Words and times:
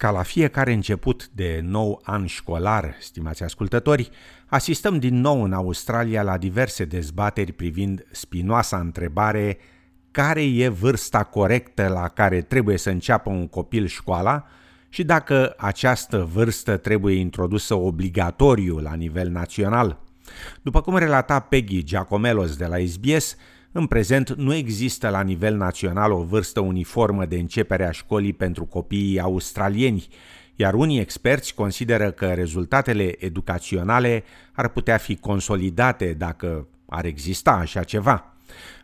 Ca 0.00 0.10
la 0.10 0.22
fiecare 0.22 0.72
început 0.72 1.28
de 1.28 1.60
nou 1.62 2.00
an 2.04 2.26
școlar, 2.26 2.96
stimați 3.00 3.42
ascultători, 3.42 4.10
asistăm 4.46 4.98
din 4.98 5.20
nou 5.20 5.42
în 5.42 5.52
Australia 5.52 6.22
la 6.22 6.38
diverse 6.38 6.84
dezbateri 6.84 7.52
privind 7.52 8.06
spinoasa 8.10 8.78
întrebare 8.78 9.58
care 10.10 10.42
e 10.42 10.68
vârsta 10.68 11.24
corectă 11.24 11.88
la 11.88 12.08
care 12.08 12.40
trebuie 12.40 12.76
să 12.76 12.90
înceapă 12.90 13.30
un 13.30 13.48
copil 13.48 13.86
școala 13.86 14.46
și 14.88 15.04
dacă 15.04 15.54
această 15.56 16.28
vârstă 16.32 16.76
trebuie 16.76 17.14
introdusă 17.14 17.74
obligatoriu 17.74 18.78
la 18.78 18.94
nivel 18.94 19.28
național. 19.28 20.00
După 20.62 20.80
cum 20.80 20.96
relata 20.96 21.40
Peggy 21.40 21.82
Giacomelos 21.82 22.56
de 22.56 22.66
la 22.66 22.76
SBS, 22.86 23.36
în 23.72 23.86
prezent 23.86 24.34
nu 24.34 24.54
există 24.54 25.08
la 25.08 25.22
nivel 25.22 25.56
național 25.56 26.12
o 26.12 26.22
vârstă 26.22 26.60
uniformă 26.60 27.24
de 27.24 27.36
începere 27.36 27.86
a 27.86 27.90
școlii 27.90 28.32
pentru 28.32 28.64
copiii 28.64 29.20
australieni, 29.20 30.08
iar 30.56 30.74
unii 30.74 31.00
experți 31.00 31.54
consideră 31.54 32.10
că 32.10 32.26
rezultatele 32.26 33.24
educaționale 33.24 34.24
ar 34.52 34.68
putea 34.68 34.96
fi 34.96 35.16
consolidate 35.16 36.12
dacă 36.12 36.66
ar 36.86 37.04
exista 37.04 37.52
așa 37.52 37.82
ceva. 37.82 38.34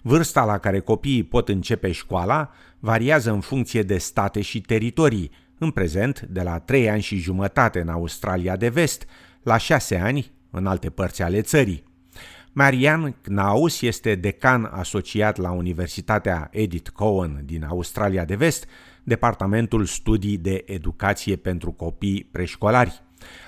Vârsta 0.02 0.44
la 0.44 0.58
care 0.58 0.80
copiii 0.80 1.22
pot 1.22 1.48
începe 1.48 1.92
școala 1.92 2.50
variază 2.78 3.30
în 3.30 3.40
funcție 3.40 3.82
de 3.82 3.98
state 3.98 4.40
și 4.40 4.60
teritorii, 4.60 5.30
în 5.58 5.70
prezent 5.70 6.20
de 6.20 6.42
la 6.42 6.58
3 6.58 6.90
ani 6.90 7.02
și 7.02 7.16
jumătate 7.16 7.80
în 7.80 7.88
Australia 7.88 8.56
de 8.56 8.68
Vest 8.68 9.06
la 9.42 9.56
6 9.56 9.96
ani 9.96 10.32
în 10.50 10.66
alte 10.66 10.90
părți 10.90 11.22
ale 11.22 11.40
țării. 11.40 11.85
Marian 12.58 13.16
Knaus 13.22 13.80
este 13.80 14.14
decan 14.14 14.70
asociat 14.72 15.36
la 15.36 15.50
Universitatea 15.50 16.48
Edith 16.52 16.90
Cowan 16.90 17.42
din 17.44 17.64
Australia 17.64 18.24
de 18.24 18.34
Vest, 18.34 18.66
Departamentul 19.02 19.84
Studii 19.84 20.36
de 20.38 20.62
Educație 20.66 21.36
pentru 21.36 21.72
Copii 21.72 22.28
Preșcolari. 22.32 23.02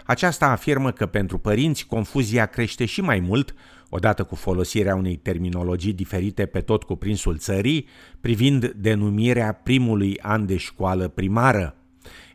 Aceasta 0.07 0.47
afirmă 0.47 0.91
că 0.91 1.07
pentru 1.07 1.39
părinți 1.39 1.87
confuzia 1.87 2.47
crește 2.47 2.85
și 2.85 3.01
mai 3.01 3.21
mult 3.21 3.55
odată 3.89 4.25
cu 4.25 4.35
folosirea 4.35 4.95
unei 4.95 5.17
terminologii 5.17 5.93
diferite 5.93 6.47
pe 6.47 6.61
tot 6.61 6.83
cuprinsul 6.83 7.37
țării, 7.39 7.87
privind 8.21 8.67
denumirea 8.67 9.53
primului 9.53 10.19
an 10.21 10.47
de 10.47 10.57
școală 10.57 11.09
primară. 11.09 11.77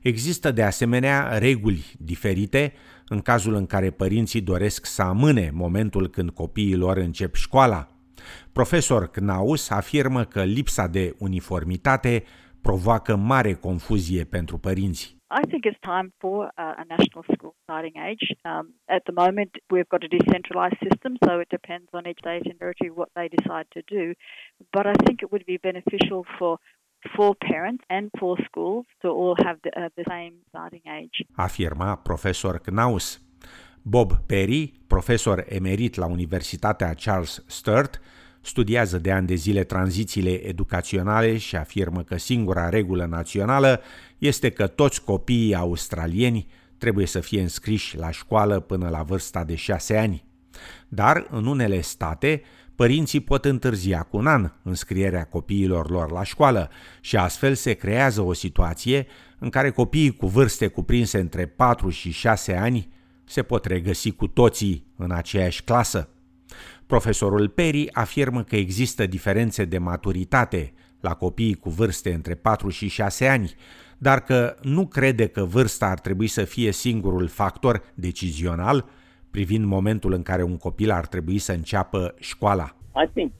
Există 0.01 0.51
de 0.51 0.63
asemenea 0.63 1.37
reguli 1.37 1.85
diferite 1.97 2.73
în 3.13 3.21
cazul 3.21 3.53
în 3.53 3.65
care 3.65 3.89
părinții 3.89 4.41
doresc 4.41 4.85
să 4.85 5.01
amâne 5.01 5.49
momentul 5.53 6.07
când 6.07 6.29
copiii 6.29 6.75
lor 6.75 6.97
încep 6.97 7.33
școala. 7.35 7.87
Profesor 8.53 9.07
Knaus 9.07 9.69
afirmă 9.69 10.23
că 10.23 10.43
lipsa 10.43 10.87
de 10.87 11.15
uniformitate 11.19 12.23
provoacă 12.61 13.15
mare 13.15 13.53
confuzie 13.53 14.23
pentru 14.23 14.57
părinți. 14.57 15.15
I 15.41 15.45
think 15.51 15.63
it's 15.65 15.81
time 15.93 16.09
for 16.21 16.37
uh, 16.45 16.73
a 16.81 16.85
national 16.95 17.23
school 17.33 17.53
starting 17.65 17.95
age. 18.09 18.25
Um, 18.49 18.65
at 18.97 19.03
the 19.09 19.15
moment, 19.23 19.51
we've 19.73 19.91
got 19.93 20.03
a 20.07 20.13
decentralised 20.17 20.79
system, 20.87 21.11
so 21.25 21.31
it 21.43 21.49
depends 21.59 21.89
on 21.97 22.03
each 22.09 22.21
state 22.23 22.45
and 22.49 22.57
territory 22.59 22.91
what 22.99 23.09
they 23.17 23.27
decide 23.37 23.67
to 23.77 23.81
do. 23.97 24.03
But 24.75 24.85
I 24.93 24.95
think 25.03 25.15
it 25.23 25.29
would 25.31 25.45
be 25.53 25.57
beneficial 25.69 26.21
for 26.37 26.51
for 27.15 27.35
parents 27.35 27.83
and 27.87 28.09
for 28.19 28.39
schools 28.47 28.85
to 29.01 29.07
all 29.07 29.35
have 29.45 29.57
the, 29.61 29.71
uh, 29.79 29.89
the 29.95 30.03
same 30.07 30.33
starting 30.47 30.81
age. 30.99 31.25
Afirma 31.35 31.95
profesor 31.95 32.59
Knaus. 32.59 33.21
Bob 33.81 34.13
Perry, 34.25 34.73
profesor 34.87 35.45
emerit 35.47 35.95
la 35.95 36.05
Universitatea 36.05 36.93
Charles 36.93 37.43
Sturt, 37.47 38.01
studiază 38.41 38.97
de 38.97 39.11
ani 39.11 39.27
de 39.27 39.35
zile 39.35 39.63
tranzițiile 39.63 40.47
educaționale 40.47 41.37
și 41.37 41.55
afirmă 41.55 42.03
că 42.03 42.17
singura 42.17 42.69
regulă 42.69 43.05
națională 43.05 43.81
este 44.17 44.49
că 44.49 44.67
toți 44.67 45.03
copiii 45.03 45.55
australieni 45.55 46.47
trebuie 46.77 47.05
să 47.05 47.19
fie 47.19 47.41
înscriși 47.41 47.97
la 47.97 48.11
școală 48.11 48.59
până 48.59 48.89
la 48.89 49.03
vârsta 49.03 49.43
de 49.43 49.55
șase 49.55 49.97
ani. 49.97 50.23
Dar, 50.87 51.27
în 51.29 51.45
unele 51.45 51.81
state, 51.81 52.41
părinții 52.83 53.19
pot 53.19 53.45
întârzia 53.45 54.01
cu 54.01 54.17
un 54.17 54.27
an 54.27 54.51
înscrierea 54.63 55.23
copiilor 55.23 55.89
lor 55.89 56.11
la 56.11 56.23
școală 56.23 56.69
și 57.01 57.17
astfel 57.17 57.53
se 57.55 57.73
creează 57.73 58.21
o 58.21 58.33
situație 58.33 59.07
în 59.39 59.49
care 59.49 59.69
copiii 59.69 60.15
cu 60.15 60.27
vârste 60.27 60.67
cuprinse 60.67 61.19
între 61.19 61.45
4 61.45 61.89
și 61.89 62.11
6 62.11 62.55
ani 62.55 62.89
se 63.25 63.43
pot 63.43 63.65
regăsi 63.65 64.11
cu 64.11 64.27
toții 64.27 64.85
în 64.97 65.11
aceeași 65.11 65.63
clasă. 65.63 66.09
Profesorul 66.85 67.49
Perry 67.49 67.93
afirmă 67.93 68.43
că 68.43 68.55
există 68.55 69.05
diferențe 69.05 69.65
de 69.65 69.77
maturitate 69.77 70.73
la 70.99 71.13
copiii 71.13 71.55
cu 71.55 71.69
vârste 71.69 72.13
între 72.13 72.35
4 72.35 72.69
și 72.69 72.87
6 72.87 73.27
ani, 73.27 73.53
dar 73.97 74.19
că 74.19 74.55
nu 74.61 74.87
crede 74.87 75.27
că 75.27 75.43
vârsta 75.43 75.85
ar 75.85 75.99
trebui 75.99 76.27
să 76.27 76.43
fie 76.43 76.71
singurul 76.71 77.27
factor 77.27 77.83
decizional 77.93 78.85
privind 79.35 79.65
momentul 79.65 80.13
în 80.13 80.21
care 80.21 80.43
un 80.43 80.57
copil 80.57 80.91
ar 80.91 81.05
trebui 81.07 81.37
să 81.37 81.51
înceapă 81.51 82.13
școala. 82.19 82.75
I 83.03 83.07
think 83.13 83.31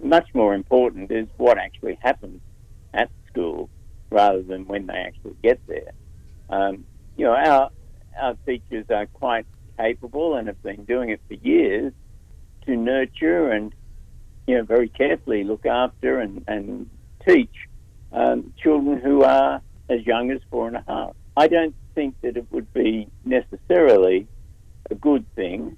much 0.00 0.28
more 0.32 0.54
important 0.54 1.10
is 1.10 1.26
what 1.36 1.56
actually 1.66 1.98
happens 2.02 2.40
at 2.90 3.10
school 3.28 3.68
rather 4.08 4.42
than 4.50 4.64
when 4.66 4.86
they 4.86 5.00
actually 5.08 5.36
get 5.48 5.58
there. 5.66 5.92
Um, 6.56 6.74
you 7.16 7.24
know, 7.26 7.36
our 7.48 7.70
our 8.22 8.36
teachers 8.44 8.86
are 8.98 9.08
quite 9.24 9.46
capable 9.76 10.28
and 10.36 10.46
have 10.46 10.62
been 10.62 10.84
doing 10.94 11.08
it 11.10 11.20
for 11.28 11.36
years 11.52 11.92
to 12.64 12.70
nurture 12.92 13.42
and 13.54 13.74
you 14.46 14.54
know 14.56 14.64
very 14.76 14.88
carefully 14.88 15.44
look 15.44 15.64
after 15.66 16.10
and, 16.24 16.34
and 16.46 16.88
teach 17.28 17.56
um, 18.12 18.38
children 18.62 18.96
who 19.06 19.16
are 19.22 19.60
as 19.88 20.00
young 20.12 20.30
as 20.30 20.40
four 20.50 20.66
and 20.70 20.76
a 20.76 20.84
half. 20.92 21.14
I 21.36 21.46
don't 21.48 21.76
think 21.94 22.14
that 22.22 22.36
it 22.36 22.46
would 22.50 22.72
be 22.72 23.08
necessarily 23.24 24.26
a 24.90 24.94
good 24.94 25.24
thing 25.34 25.76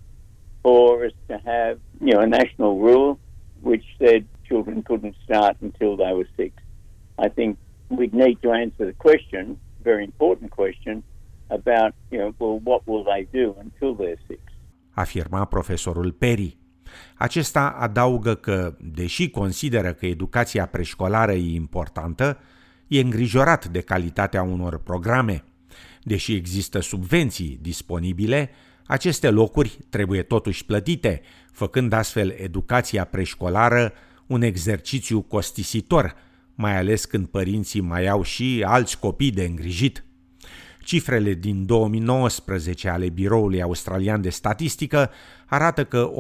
for 0.63 1.05
us 1.07 1.13
to 1.29 1.39
have 1.45 1.79
you 2.01 2.13
know 2.13 2.21
a 2.21 2.27
national 2.27 2.79
rule 2.79 3.19
which 3.63 3.85
said 3.99 4.25
children 4.49 4.83
couldn't 4.83 5.17
start 5.25 5.57
until 5.61 5.97
they 5.97 6.13
were 6.19 6.29
six. 6.37 6.53
I 7.27 7.29
think 7.29 7.59
we'd 7.89 8.15
need 8.15 8.39
to 8.43 8.51
answer 8.53 8.85
the 8.91 8.97
question, 9.07 9.59
very 9.83 10.05
important 10.05 10.51
question, 10.51 11.03
about 11.51 11.93
you 12.11 12.19
know 12.21 12.31
well 12.41 12.59
what 12.69 12.81
will 12.89 13.05
they 13.05 13.23
do 13.41 13.55
until 13.65 13.95
they're 13.95 14.23
six. 14.27 14.41
Afirma 14.91 15.45
profesorul 15.45 16.13
Perry. 16.13 16.59
Acesta 17.15 17.69
adaugă 17.79 18.35
că, 18.35 18.77
deși 18.81 19.31
consideră 19.31 19.93
că 19.93 20.07
educația 20.07 20.67
preșcolară 20.67 21.33
e 21.33 21.55
importantă, 21.55 22.39
e 22.89 23.01
îngrijorat 23.01 23.69
de 23.69 23.81
calitatea 23.81 24.43
unor 24.43 24.79
programe. 24.79 25.45
Deși 26.03 26.35
există 26.35 26.81
subvenții 26.81 27.59
disponibile, 27.61 28.51
aceste 28.91 29.31
locuri 29.31 29.79
trebuie 29.89 30.23
totuși 30.23 30.65
plătite, 30.65 31.21
făcând 31.53 31.93
astfel 31.93 32.35
educația 32.39 33.05
preșcolară 33.05 33.93
un 34.27 34.43
exercițiu 34.43 35.21
costisitor, 35.21 36.15
mai 36.55 36.77
ales 36.77 37.05
când 37.05 37.27
părinții 37.27 37.81
mai 37.81 38.07
au 38.07 38.23
și 38.23 38.65
alți 38.67 38.99
copii 38.99 39.31
de 39.31 39.45
îngrijit. 39.45 40.05
Cifrele 40.85 41.35
din 41.35 41.67
2019 41.67 42.89
ale 42.89 43.09
Biroului 43.09 43.63
Australian 43.63 44.21
de 44.21 44.31
Statistică 44.31 45.11
arată 45.47 45.85
că 45.85 46.11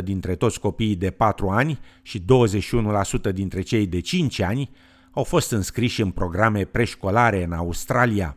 83% 0.00 0.02
dintre 0.04 0.34
toți 0.34 0.60
copiii 0.60 0.96
de 0.96 1.10
4 1.10 1.48
ani 1.48 1.78
și 2.02 2.24
21% 3.30 3.32
dintre 3.32 3.60
cei 3.60 3.86
de 3.86 4.00
5 4.00 4.40
ani 4.40 4.70
au 5.10 5.24
fost 5.24 5.50
înscriși 5.50 6.02
în 6.02 6.10
programe 6.10 6.64
preșcolare 6.64 7.44
în 7.44 7.52
Australia. 7.52 8.36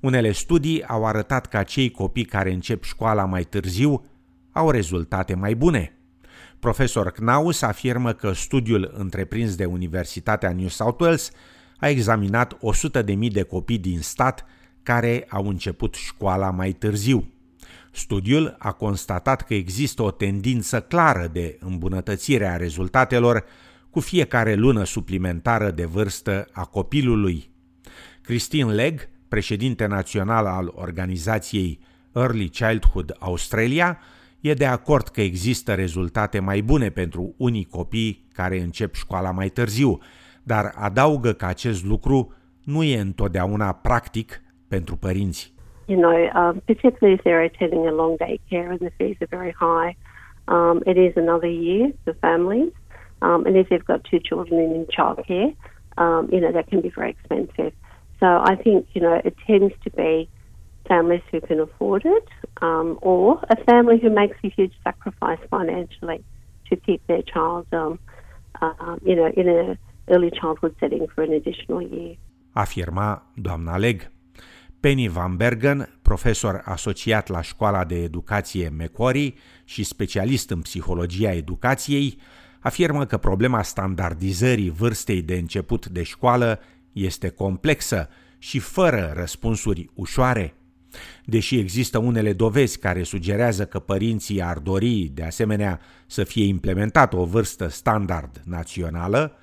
Unele 0.00 0.32
studii 0.32 0.84
au 0.84 1.06
arătat 1.06 1.46
că 1.46 1.62
cei 1.62 1.90
copii 1.90 2.24
care 2.24 2.52
încep 2.52 2.84
școala 2.84 3.24
mai 3.24 3.44
târziu 3.44 4.04
au 4.52 4.70
rezultate 4.70 5.34
mai 5.34 5.54
bune. 5.54 5.94
Profesor 6.58 7.10
Knaus 7.10 7.62
afirmă 7.62 8.12
că 8.12 8.32
studiul 8.32 8.94
întreprins 8.96 9.54
de 9.54 9.64
Universitatea 9.64 10.52
New 10.52 10.68
South 10.68 11.00
Wales 11.00 11.30
a 11.78 11.88
examinat 11.88 12.56
100.000 13.02 13.32
de 13.32 13.42
copii 13.42 13.78
din 13.78 14.00
stat 14.00 14.44
care 14.82 15.26
au 15.28 15.48
început 15.48 15.94
școala 15.94 16.50
mai 16.50 16.72
târziu. 16.72 17.32
Studiul 17.92 18.56
a 18.58 18.72
constatat 18.72 19.42
că 19.42 19.54
există 19.54 20.02
o 20.02 20.10
tendință 20.10 20.80
clară 20.80 21.28
de 21.32 21.58
îmbunătățire 21.60 22.46
a 22.46 22.56
rezultatelor 22.56 23.44
cu 23.90 24.00
fiecare 24.00 24.54
lună 24.54 24.84
suplimentară 24.84 25.70
de 25.70 25.84
vârstă 25.84 26.46
a 26.52 26.64
copilului. 26.64 27.50
Christine 28.22 28.72
Legg, 28.72 29.00
președinte 29.30 29.86
național 29.86 30.46
al 30.46 30.72
organizației 30.74 31.78
Early 32.12 32.48
Childhood 32.48 33.16
Australia, 33.18 33.98
e 34.40 34.54
de 34.54 34.66
acord 34.66 35.06
că 35.08 35.20
există 35.20 35.74
rezultate 35.74 36.38
mai 36.40 36.60
bune 36.60 36.88
pentru 36.88 37.34
unii 37.36 37.64
copii 37.70 38.24
care 38.32 38.60
încep 38.60 38.94
școala 38.94 39.30
mai 39.30 39.48
târziu, 39.48 39.98
dar 40.42 40.72
adaugă 40.74 41.32
că 41.32 41.44
acest 41.46 41.84
lucru 41.84 42.32
nu 42.64 42.82
e 42.82 43.00
întotdeauna 43.00 43.72
practic 43.72 44.42
pentru 44.68 44.96
părinți. 44.96 45.52
You 45.86 46.00
know, 46.00 46.16
um, 46.40 46.62
particularly 46.64 47.14
if 47.18 47.22
they're 47.26 47.50
attending 47.52 47.86
a 47.86 47.94
long 48.02 48.16
day 48.16 48.40
care 48.48 48.68
and 48.68 48.78
the 48.78 48.92
fees 48.96 49.16
are 49.20 49.36
very 49.38 49.54
high, 49.66 49.92
um, 50.54 50.76
it 50.86 50.96
is 50.96 51.12
another 51.16 51.50
year 51.50 51.84
for 52.04 52.14
families. 52.20 52.72
Um, 53.26 53.44
and 53.46 53.54
if 53.56 53.68
they've 53.68 53.90
got 53.92 54.00
two 54.10 54.20
children 54.28 54.56
in 54.76 54.86
childcare, 54.96 55.50
um, 55.96 56.22
you 56.32 56.40
know, 56.42 56.52
that 56.52 56.66
can 56.70 56.80
be 56.80 56.92
very 56.98 57.10
expensive. 57.16 57.72
So 58.20 58.26
I 58.26 58.54
think, 58.54 58.86
you 58.94 59.00
know, 59.00 59.20
it 59.24 59.34
tends 59.46 59.74
to 59.84 59.90
be 59.90 60.28
families 60.86 61.22
who 61.30 61.40
can 61.40 61.58
afford 61.60 62.02
it 62.04 62.28
um, 62.62 62.98
or 63.00 63.40
a 63.48 63.56
family 63.64 63.98
who 64.02 64.10
makes 64.10 64.36
a 64.44 64.50
huge 64.56 64.74
sacrifice 64.84 65.42
financially 65.48 66.20
to 66.68 66.76
keep 66.76 67.00
their 67.06 67.22
child, 67.22 67.66
um, 67.72 67.98
uh, 68.60 68.96
you 69.08 69.16
know, 69.16 69.30
in 69.40 69.48
a 69.48 69.78
early 70.08 70.30
childhood 70.30 70.74
setting 70.80 71.06
for 71.14 71.22
an 71.22 71.32
additional 71.32 71.82
year. 71.82 72.16
Afirma 72.52 73.22
doamna 73.34 73.76
Leg. 73.76 74.10
Penny 74.80 75.08
Van 75.08 75.36
Bergen, 75.36 75.98
profesor 76.02 76.62
asociat 76.64 77.28
la 77.28 77.40
Școala 77.40 77.84
de 77.84 78.02
Educație 78.02 78.72
Macquarie 78.78 79.32
și 79.64 79.84
specialist 79.84 80.50
în 80.50 80.60
psihologia 80.60 81.32
educației, 81.32 82.18
afirmă 82.60 83.04
că 83.04 83.16
problema 83.16 83.62
standardizării 83.62 84.70
vârstei 84.70 85.22
de 85.22 85.34
început 85.34 85.86
de 85.86 86.02
școală 86.02 86.60
este 86.92 87.28
complexă 87.28 88.08
și 88.38 88.58
fără 88.58 89.12
răspunsuri 89.16 89.90
ușoare. 89.94 90.54
Deși 91.24 91.58
există 91.58 91.98
unele 91.98 92.32
dovezi 92.32 92.78
care 92.78 93.02
sugerează 93.02 93.66
că 93.66 93.78
părinții 93.78 94.42
ar 94.42 94.58
dori, 94.58 95.10
de 95.14 95.24
asemenea, 95.24 95.80
să 96.06 96.24
fie 96.24 96.44
implementată 96.44 97.16
o 97.16 97.24
vârstă 97.24 97.68
standard 97.68 98.42
națională, 98.44 99.36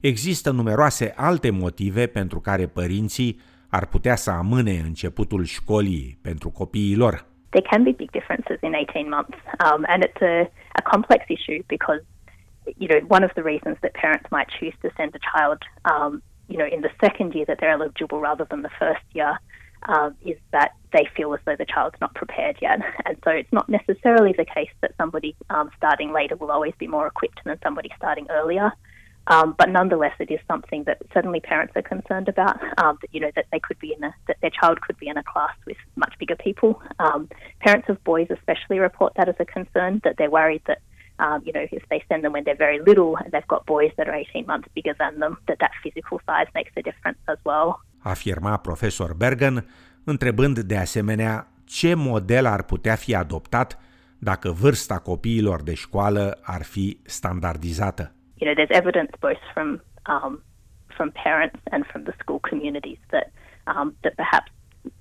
există 0.00 0.50
numeroase 0.50 1.12
alte 1.16 1.50
motive 1.50 2.06
pentru 2.06 2.40
care 2.40 2.66
părinții 2.66 3.40
ar 3.68 3.86
putea 3.86 4.16
să 4.16 4.30
amâne 4.30 4.72
începutul 4.72 5.44
școlii 5.44 6.18
pentru 6.22 6.50
copiii 6.50 6.96
lor. 6.96 7.24
There 7.50 7.66
can 7.70 7.82
be 7.82 7.90
big 7.90 8.10
differences 8.10 8.58
in 8.62 8.74
18 8.74 9.08
months, 9.08 9.38
um, 9.66 9.84
and 9.88 10.04
it's 10.04 10.22
a, 10.22 10.50
a 10.80 10.82
complex 10.92 11.20
issue 11.28 11.60
because, 11.66 12.00
you 12.78 12.88
know, 12.88 13.00
one 13.16 13.24
of 13.24 13.32
the 13.32 13.42
reasons 13.52 13.76
that 13.80 13.92
parents 14.04 14.28
might 14.30 14.50
choose 14.58 14.76
to 14.82 14.88
send 14.98 15.10
a 15.20 15.22
child, 15.32 15.58
um, 15.92 16.22
you 16.50 16.58
know, 16.58 16.66
in 16.66 16.82
the 16.82 16.90
second 17.00 17.34
year 17.34 17.44
that 17.46 17.58
they're 17.60 17.70
eligible 17.70 18.20
rather 18.20 18.44
than 18.50 18.62
the 18.62 18.70
first 18.78 19.02
year 19.12 19.38
um, 19.84 20.14
is 20.24 20.36
that 20.52 20.72
they 20.92 21.08
feel 21.16 21.32
as 21.32 21.40
though 21.46 21.56
the 21.56 21.64
child's 21.64 21.96
not 22.00 22.14
prepared 22.14 22.58
yet. 22.60 22.80
And 23.06 23.16
so 23.24 23.30
it's 23.30 23.52
not 23.52 23.68
necessarily 23.68 24.34
the 24.36 24.44
case 24.44 24.70
that 24.82 24.92
somebody 24.98 25.34
um, 25.48 25.70
starting 25.76 26.12
later 26.12 26.36
will 26.36 26.50
always 26.50 26.74
be 26.78 26.86
more 26.86 27.06
equipped 27.06 27.40
than 27.44 27.58
somebody 27.62 27.90
starting 27.96 28.26
earlier. 28.30 28.72
Um, 29.26 29.54
but 29.56 29.68
nonetheless, 29.68 30.14
it 30.18 30.30
is 30.30 30.40
something 30.48 30.84
that 30.84 30.98
certainly 31.14 31.40
parents 31.40 31.74
are 31.76 31.82
concerned 31.82 32.28
about. 32.28 32.60
Um, 32.82 32.98
that 33.00 33.12
you 33.12 33.20
know 33.20 33.30
that 33.36 33.46
they 33.52 33.60
could 33.60 33.78
be 33.78 33.94
in 33.96 34.02
a 34.02 34.14
that 34.26 34.38
their 34.40 34.50
child 34.50 34.80
could 34.80 34.98
be 34.98 35.08
in 35.08 35.16
a 35.16 35.22
class 35.22 35.54
with 35.66 35.76
much 35.94 36.14
bigger 36.18 36.36
people. 36.36 36.82
Um, 36.98 37.28
parents 37.60 37.88
of 37.88 38.02
boys 38.02 38.28
especially 38.30 38.78
report 38.78 39.12
that 39.16 39.28
as 39.28 39.36
a 39.38 39.44
concern 39.44 40.00
that 40.04 40.16
they're 40.16 40.30
worried 40.30 40.62
that 40.66 40.80
um, 41.24 41.38
you 41.46 41.52
know 41.54 41.64
if 41.78 41.84
they 41.90 42.00
send 42.08 42.20
them 42.24 42.32
when 42.36 42.44
they're 42.46 42.64
very 42.68 42.80
little 42.88 43.10
and 43.22 43.28
they've 43.32 43.50
got 43.54 43.62
boys 43.74 43.92
that 43.96 44.06
are 44.10 44.18
18 44.18 44.44
months 44.46 44.68
bigger 44.76 44.94
than 45.02 45.12
them, 45.22 45.32
that 45.46 45.58
that 45.58 45.72
physical 45.82 46.18
size 46.28 46.48
makes 46.58 46.72
a 46.80 46.82
difference 46.88 47.20
as 47.34 47.38
well. 47.48 47.68
Afirma 48.12 48.56
profesor 48.56 49.14
Bergen, 49.14 49.56
întrebând 50.04 50.58
de 50.58 50.76
asemenea 50.76 51.46
ce 51.64 51.94
model 51.94 52.46
ar 52.46 52.62
putea 52.62 52.94
fi 52.94 53.14
adoptat 53.14 53.78
dacă 54.18 54.50
vârsta 54.50 54.98
copiilor 54.98 55.62
de 55.62 55.74
școală 55.74 56.38
ar 56.42 56.62
fi 56.62 56.98
standardizată. 57.04 58.14
you 58.40 58.46
know, 58.46 58.54
there's 58.54 58.74
evidence 58.82 59.10
both 59.20 59.42
from 59.54 59.80
um, 60.06 60.42
from 60.96 61.12
parents 61.12 61.60
and 61.72 61.86
from 61.86 62.04
the 62.04 62.14
school 62.20 62.40
communities 62.40 62.98
that 63.12 63.30
um, 63.66 63.94
that 64.02 64.16
perhaps 64.16 64.50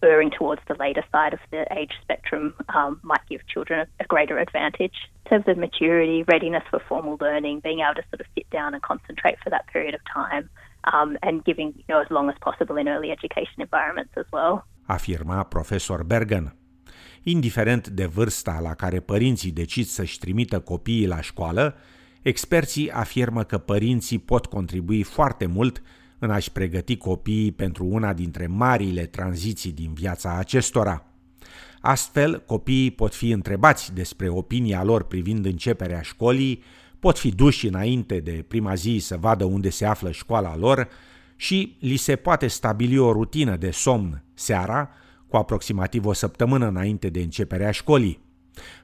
erring 0.04 0.32
towards 0.32 0.62
the 0.68 0.76
later 0.80 1.04
side 1.12 1.34
of 1.34 1.40
the 1.52 1.66
age 1.78 1.94
spectrum 2.02 2.54
um, 2.76 3.00
might 3.04 3.26
give 3.30 3.42
children 3.48 3.80
a, 3.82 4.04
a, 4.04 4.06
greater 4.08 4.38
advantage 4.38 4.98
in 5.26 5.30
terms 5.30 5.46
of 5.48 5.58
maturity, 5.58 6.24
readiness 6.24 6.64
for 6.70 6.80
formal 6.88 7.18
learning, 7.20 7.60
being 7.62 7.80
able 7.80 7.96
to 8.02 8.06
sort 8.10 8.22
of 8.22 8.28
sit 8.36 8.50
down 8.50 8.74
and 8.74 8.82
concentrate 8.82 9.38
for 9.44 9.50
that 9.50 9.66
period 9.74 9.94
of 9.94 10.02
time, 10.14 10.50
um, 10.94 11.18
and 11.22 11.44
giving 11.44 11.74
you 11.78 11.88
know 11.90 12.02
as 12.02 12.10
long 12.10 12.30
as 12.30 12.36
possible 12.40 12.78
in 12.78 12.88
early 12.88 13.12
education 13.12 13.58
environments 13.68 14.14
as 14.18 14.26
well. 14.32 14.66
Afirma 14.86 15.44
profesor 15.44 16.04
Bergen. 16.04 16.54
Indiferent 17.24 17.88
de 17.88 18.06
vârsta 18.06 18.60
la 18.62 18.74
care 18.74 19.00
părinții 19.00 19.52
decid 19.52 19.86
să-și 19.86 20.20
trimită 20.20 20.60
copiii 20.60 21.08
la 21.08 21.22
școală, 21.22 21.76
Experții 22.22 22.92
afirmă 22.92 23.44
că 23.44 23.58
părinții 23.58 24.20
pot 24.20 24.46
contribui 24.46 25.04
foarte 25.04 25.46
mult 25.46 25.82
în 26.20 26.32
a-și 26.32 26.52
pregăti 26.52 26.98
copiii 26.98 27.52
pentru 27.52 27.86
una 27.86 28.14
dintre 28.14 28.48
marile 28.48 29.06
tranziții 29.06 29.72
din 29.72 29.94
viața 29.94 30.38
acestora. 30.38 31.04
Astfel, 31.82 32.44
copiii 32.46 32.92
pot 32.92 33.16
fi 33.16 33.30
întrebați 33.30 33.94
despre 33.94 34.30
opinia 34.30 34.84
lor 34.84 35.04
privind 35.04 35.46
începerea 35.46 36.02
școlii, 36.02 36.64
pot 37.00 37.18
fi 37.18 37.30
duși 37.30 37.68
înainte 37.68 38.20
de 38.20 38.46
prima 38.48 38.74
zi 38.74 38.98
să 39.02 39.18
vadă 39.18 39.44
unde 39.44 39.70
se 39.70 39.86
află 39.86 40.12
școala 40.12 40.58
lor 40.58 40.88
și 41.36 41.78
li 41.80 41.96
se 41.96 42.16
poate 42.16 42.48
stabili 42.48 42.98
o 42.98 43.12
rutină 43.12 43.56
de 43.56 43.72
somn 43.72 44.24
seara, 44.34 44.90
cu 45.28 45.38
aproximativ 45.38 46.06
o 46.06 46.14
săptămână 46.14 46.68
înainte 46.68 47.10
de 47.10 47.20
începerea 47.20 47.72
școlii. 47.72 48.20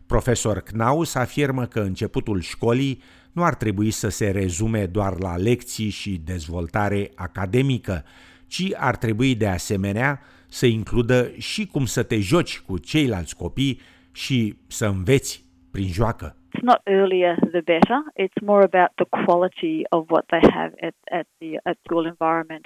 Profesor 0.06 0.60
Knaus 0.60 1.16
afirmă 1.16 1.66
că 1.66 1.80
începutul 1.80 2.42
școlii 2.42 3.02
nu 3.36 3.44
ar 3.44 3.56
trebui 3.56 3.92
să 3.92 4.10
se 4.10 4.32
rezume 4.32 4.86
doar 4.86 5.20
la 5.20 5.38
lecții 5.38 5.90
și 5.90 6.22
dezvoltare 6.26 7.12
academică, 7.16 8.04
ci 8.48 8.64
ar 8.78 8.96
trebui 8.96 9.36
de 9.36 9.48
asemenea 9.48 10.20
să 10.48 10.66
includă 10.66 11.32
și 11.38 11.68
cum 11.68 11.86
să 11.86 12.04
te 12.04 12.20
joci 12.20 12.60
cu 12.60 12.78
ceilalți 12.78 13.36
copii 13.36 13.80
și 14.14 14.56
să 14.68 14.86
înveți 14.86 15.44
prin 15.72 15.88
joacă. 15.88 16.36
It's 16.56 16.62
not 16.62 16.82
earlier 16.84 17.36
the 17.52 17.62
better. 17.74 18.00
It's 18.26 18.40
more 18.42 18.64
about 18.72 18.92
the 19.02 19.08
quality 19.26 19.76
of 19.90 20.02
what 20.14 20.26
they 20.34 20.44
have 20.58 20.72
at, 20.88 20.96
at 21.20 21.28
the 21.40 21.52
at 21.70 21.78
school 21.86 22.06
environment. 22.06 22.66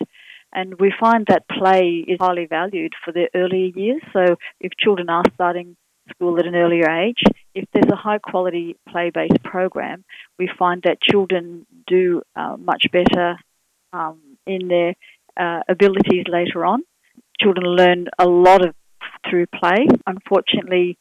And 0.60 0.68
we 0.84 0.90
find 1.04 1.24
that 1.32 1.44
play 1.60 1.86
is 2.12 2.18
highly 2.26 2.48
valued 2.60 2.94
for 3.04 3.12
their 3.18 3.30
earlier 3.42 3.70
years. 3.82 4.04
So 4.16 4.24
if 4.66 4.72
children 4.84 5.08
are 5.10 5.28
starting 5.34 5.68
school 6.14 6.38
at 6.40 6.46
an 6.46 6.56
earlier 6.56 6.90
age. 6.90 7.22
If 7.62 7.68
there's 7.74 7.92
a 7.92 8.02
high 8.08 8.22
quality 8.32 8.68
play 8.92 9.08
based 9.20 9.42
program, 9.54 9.98
we 10.40 10.46
find 10.62 10.80
that 10.88 10.98
children 11.12 11.44
do 11.96 12.04
uh, 12.42 12.56
much 12.72 12.84
better 13.00 13.28
um, 13.92 14.18
in 14.56 14.62
their 14.74 14.92
uh, 15.44 15.62
abilities 15.76 16.26
later 16.38 16.60
on. 16.72 16.80
Children 17.42 17.66
learn 17.82 18.02
a 18.18 18.28
lot 18.48 18.62
of 18.66 18.72
through 19.26 19.48
play. 19.60 19.82
Unfortunately, 20.14 20.98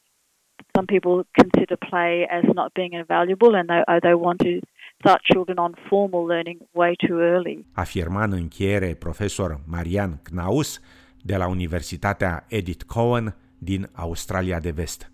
some 0.75 0.87
people 0.94 1.25
consider 1.40 1.76
play 1.90 2.26
as 2.38 2.44
not 2.61 2.69
being 2.75 2.93
invaluable 3.02 3.54
and 3.58 3.69
they, 3.69 3.82
they 4.06 4.14
want 4.14 4.38
to 4.40 4.54
start 5.00 5.20
children 5.32 5.58
on 5.58 5.75
formal 5.88 6.25
learning 6.32 6.58
way 6.75 6.96
too 7.06 7.19
early. 7.20 7.66
Afirma 7.72 8.22
în 8.22 8.32
încheiere 8.32 8.94
profesor 8.94 9.61
Marian 9.66 10.21
Knaus 10.23 10.80
de 11.23 11.37
la 11.37 11.49
Universitatea 11.49 12.44
Edith 12.49 12.85
Cowan 12.85 13.37
din 13.59 13.88
Australia 13.94 14.61
de 14.61 14.71
Vest. 14.71 15.12